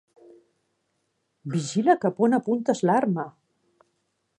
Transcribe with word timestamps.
Vigila 1.57 1.97
cap 2.07 2.23
a 2.23 2.27
on 2.31 2.39
apuntes 2.41 2.83
l'arma! 2.89 3.31